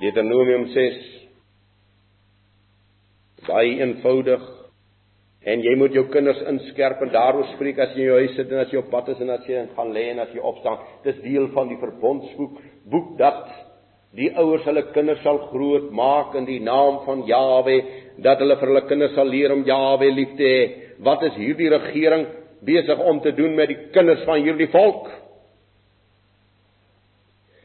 [0.00, 1.00] Deuteronomium 6
[3.46, 4.42] baie eenvoudig.
[5.42, 8.52] En jy moet jou kinders inskerp en daaroor spreek as jy in jou huis sit
[8.54, 10.84] en as jy op pad is en as jy gaan lê en as jy opstaan.
[11.02, 12.60] Dis deel van die verbondsboek
[12.92, 13.48] boek dat
[14.16, 17.76] die ouers hulle kinders sal groot maak in die naam van Jawe
[18.22, 20.62] dat hulle vir hulle kinders sal leer om Jawe lief te hê.
[21.02, 22.28] Wat is hierdie regering
[22.62, 25.10] besig om te doen met die kinders van hierdie volk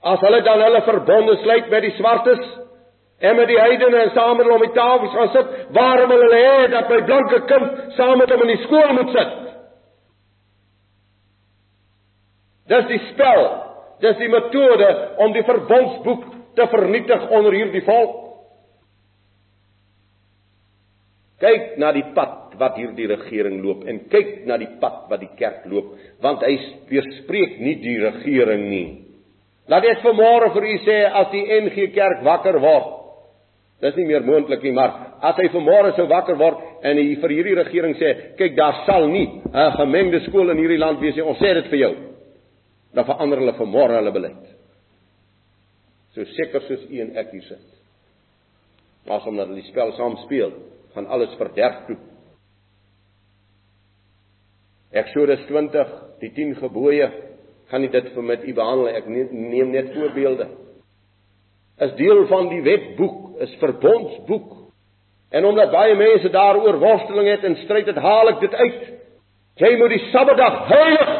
[0.00, 2.40] as hulle dan hulle verbonde sluit met die swartes
[3.20, 6.38] en met die heidene en saam met hulle om die tafels gaan sit, waarom hulle
[6.40, 9.34] hê dat my blanke kind saam met hom in die skool moet sit?
[12.70, 13.44] Dis die spel,
[14.00, 14.88] dis die metode
[15.20, 16.24] om die verbondsboek
[16.56, 18.16] te vernietig onder hierdie volk.
[21.40, 25.32] Kyk na die pad wat hierdie regering loop en kyk na die pad wat die
[25.36, 25.92] kerk loop,
[26.24, 26.56] want hy
[26.88, 28.88] weerspreek nie die regering nie.
[29.70, 33.00] Laat ek vanmôre vir u sê as die NG Kerk wakker word,
[33.80, 37.32] Dis nie meer moontlik nie, maar as hy vanmôre sou wakker word en hy vir
[37.32, 41.24] hierdie regering sê, kyk, daar sal nie 'n gemengde skool in hierdie land wees nie.
[41.24, 41.94] Ons sê dit vir jou.
[42.94, 44.44] Dan verander hulle vanmôre hulle beleid.
[46.12, 47.66] So seker soos u en ek hier sit.
[49.06, 50.52] Maar omdat hulle die spel saam speel,
[50.94, 51.96] gaan alles verderf toe.
[54.92, 55.88] Eksodus 20,
[56.20, 57.10] die 10 gebooie,
[57.70, 58.88] gaan nie dit vir met u behandel.
[58.98, 60.48] Ek neem net voorbeelde.
[61.80, 64.56] Is deel van die wetboek is verbondsboek.
[65.30, 68.82] En omdat baie mense daaroor worsteling het en stryd het, haal ek dit uit.
[69.60, 71.12] Jy moet die Sabbatdag heilig.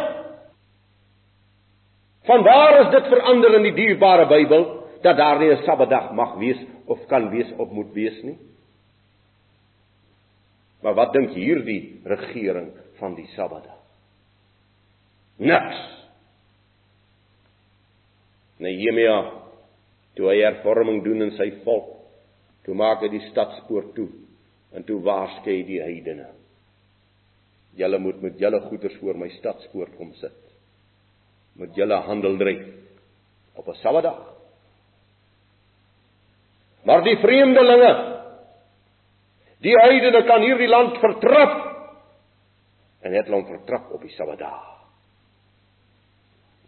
[2.28, 4.66] Vanwaar is dit verander in die dierbare Bybel
[5.04, 8.38] dat daar nie 'n Sabbatdag mag wees of kan wees of moet wees nie?
[10.82, 13.78] Maar wat dink hierdie regering van die Sabbatdag?
[15.36, 15.99] Niks.
[18.60, 19.16] Nehemia
[20.16, 22.00] toe hy hervorming doen in sy volk
[22.64, 24.08] Toe maak hy die stadspoort toe
[24.76, 26.28] en toe waarsku hy die heidene.
[27.78, 30.36] Julle moet met julle goederes voor my stadspoort kom sit.
[31.58, 32.66] Moet julle handel dryf
[33.56, 34.20] op 'n Sabbatdag.
[36.84, 37.92] Maar die vreemdelinge
[39.60, 41.56] die heidene kan hierdie land vertrap
[43.02, 44.79] en het hulle vertrap op die Sabbatdag.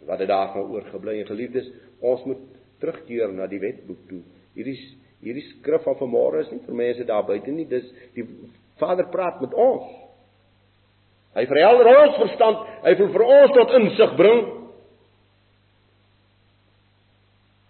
[0.06, 1.70] Wat het daar van oorgebly en geliefdes?
[2.00, 2.42] Ons moet
[2.82, 4.22] terugkeer na die wetboek toe.
[4.56, 4.76] Hierdie
[5.22, 7.84] Hierdie skrif van vanmôre is nie vir mense daar buite nie, dis
[8.16, 8.24] die
[8.80, 9.86] Vader praat met ons.
[11.36, 14.42] Hy verhelder ons verstand, hy wil vir ons tot insig bring.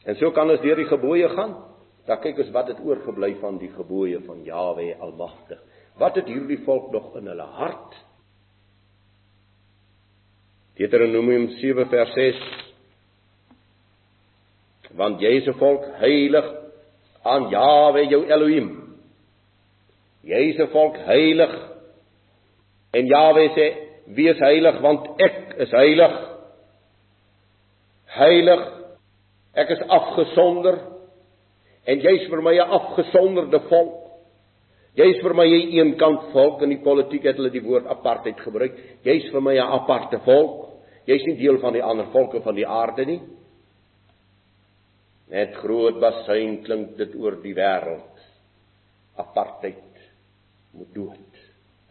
[0.09, 1.59] En so kan ons deur die gebooie gaan.
[2.09, 5.61] Dan kyk ons wat het oorgebly van die gebooie van Jawe Almagtig.
[6.01, 8.01] Wat het hierdie volk nog in hulle hart?
[10.83, 12.39] Deuteronomium 7 vers 6
[14.99, 16.49] Want jy is 'n volk heilig
[17.23, 18.97] aan Jawe jou Elohim.
[20.27, 21.53] Jy is 'n volk heilig.
[22.93, 23.67] En Jawe sê:
[24.07, 26.15] "Wees heilig want ek is heilig."
[28.07, 28.63] Heilig.
[29.55, 30.79] Ek is afgesonder.
[31.87, 34.11] En jy's vir my 'n afgesonderde volk.
[34.97, 38.73] Jy's vir my 'n eenkant volk in die politiek het hulle die woord apartheid gebruik.
[39.05, 40.72] Jy's vir my 'n aparte volk.
[41.07, 43.21] Jy's nie deel van die ander volke van die aarde nie.
[45.33, 48.27] Net groot bassein klink dit oor die wêreld.
[49.19, 50.03] Apartheid
[50.77, 51.41] moet dood.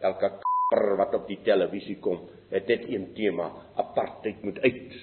[0.02, 0.30] Elke
[0.72, 4.94] kar wat op die televisie kom, het dit een tema: apartheid moet uit.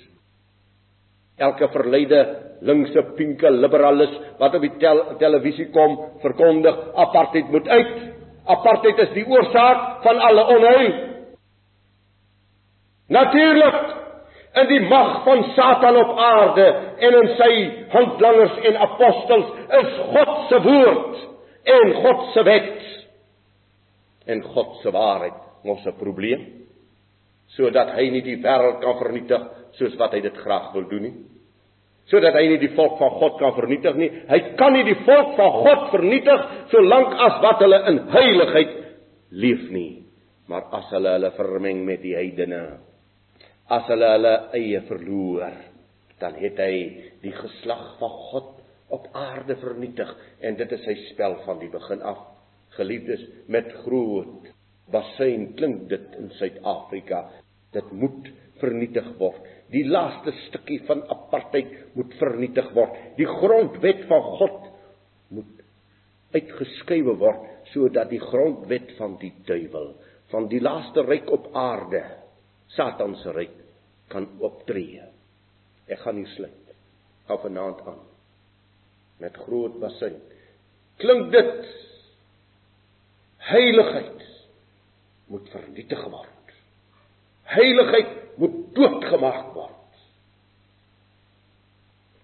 [1.39, 2.21] Elke verleide
[2.67, 7.93] linkse pinke liberalis wat op die tel televisie kom, verkondig apartheid moet uit.
[8.49, 10.91] Apartheid is die oorsaak van alle onheil.
[13.09, 13.98] Natuurlik
[14.61, 16.67] in die mag van Satan op aarde
[16.99, 17.51] en in sy
[17.93, 19.49] handlangers en apostels
[19.81, 21.25] is God se woord
[21.75, 22.87] en God se wet.
[24.29, 26.47] En God se waarheid ons 'n probleem
[27.57, 29.41] sodat hy nie die wêreld kan vernietig
[29.79, 31.15] soos wat hy dit graag wil doen nie.
[32.09, 34.09] Sodat hy nie die volk van God kan vernietig nie.
[34.29, 38.75] Hy kan nie die volk van God vernietig solank as wat hulle in heiligheid
[39.31, 40.03] leef nie.
[40.49, 42.79] Maar as hulle hulle vermeng met die heidene
[43.69, 45.57] as hulle hulle eie verloor,
[46.19, 46.73] dan het hy
[47.23, 48.55] die geslag van God
[48.95, 50.09] op aarde vernietig
[50.41, 52.23] en dit is sy spel van die begin af.
[52.77, 54.49] Geliefdes, met groot
[54.93, 57.27] bassein klink dit in Suid-Afrika.
[57.73, 58.29] Dit moet
[58.59, 59.45] vernietig word.
[59.69, 62.97] Die laaste stukkie van apartheid moet vernietig word.
[63.17, 64.69] Die grondwet van God
[65.37, 65.61] moet
[66.33, 69.91] uitgeskuif word sodat die grondwet van die duiwel,
[70.31, 72.01] van die laaste ryk op aarde,
[72.75, 73.57] Satan se ryk
[74.09, 75.03] kan optree.
[75.89, 76.73] Ek gaan nie sluit.
[77.29, 78.05] Hou vanaand aan.
[79.19, 80.15] met groot bassin.
[80.97, 81.65] Klink dit
[83.51, 84.27] heiligheid
[85.27, 86.53] moet vernietig word.
[87.49, 89.75] Heiligheid moet doodgemaak word.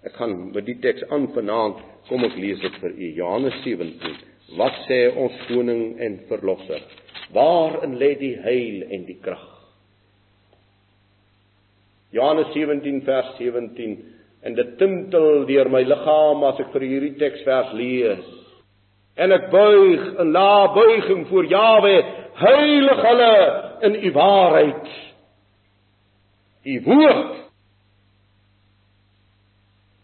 [0.05, 3.09] Ek gaan met die teks aan vanaand, kom ek lees dit vir u.
[3.19, 4.21] Johannes 17.
[4.59, 6.83] Wat sê ons koning en verlosser?
[7.33, 9.54] Waarin lê die heil en die krag?
[12.11, 13.95] Johannes 17 vers 17
[14.45, 18.25] en dit tintel deur my liggaam as ek vir hierdie teksvers lees.
[19.17, 21.95] En ek buig in la buiging voor Jawe,
[22.35, 23.35] heilig hulle
[23.87, 24.93] in u waarheid.
[26.65, 27.33] U woord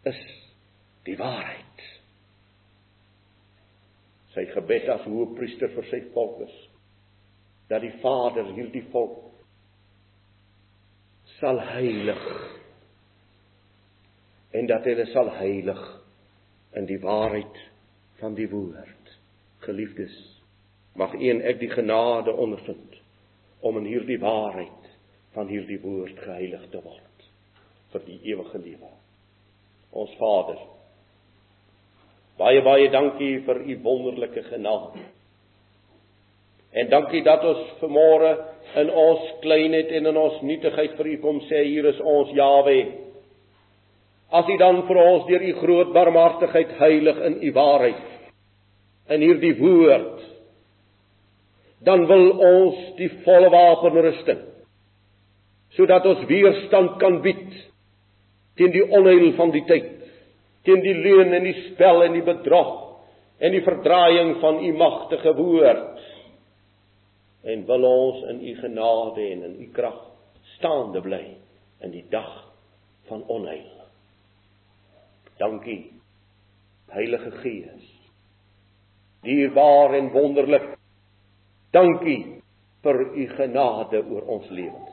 [0.10, 0.22] is
[1.06, 1.86] die waarheid.
[4.32, 6.60] Sy gebed as hoëpriester vir sy volk is
[7.72, 9.32] dat die Vader hierdie volk
[11.42, 12.22] sal heilig
[14.52, 15.82] en dat hulle sal heilig
[16.78, 17.60] in die waarheid
[18.22, 19.14] van die woord.
[19.66, 20.14] Geliefdes,
[20.98, 22.98] mag een ek die genade ondervind
[23.62, 24.90] om in hierdie waarheid
[25.36, 27.26] van hierdie woord geheilig te word
[27.92, 28.92] vir die ewige lewe.
[29.92, 30.60] Ons Vader,
[32.40, 35.04] baie baie dankie vir u wonderlike genade.
[36.72, 38.32] En dankie dat ons vanmôre
[38.80, 42.78] in ons kleinheid en in ons nietigheid vir u kom sê hier is ons Jawe.
[44.32, 48.08] As u dan vir ons deur u groot barmhartigheid heilig in u waarheid
[49.12, 50.22] in hierdie woord
[51.84, 54.46] dan wil ons die volle wapenrusting
[55.76, 57.50] sodat ons weerstand kan bied
[58.60, 59.92] teen die onheil van die tyd,
[60.68, 62.74] teen die leuen en die spel en die bedrog
[63.42, 66.02] en die verdraaiing van u magtige woord.
[67.42, 69.98] En wil ons in u genade en in u krag
[70.58, 71.24] staande bly
[71.82, 72.32] in die dag
[73.10, 73.82] van onheil.
[75.42, 75.94] Dankie
[76.92, 77.88] Heilige Gees.
[79.26, 80.74] Dierbaar en wonderlik.
[81.72, 82.42] Dankie
[82.82, 84.92] vir u genade oor ons lewens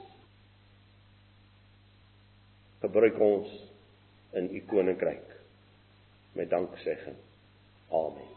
[2.81, 3.55] gebruik ons
[4.39, 5.35] in u koninkryk
[6.39, 7.17] met danksegging.
[7.91, 8.35] Amen.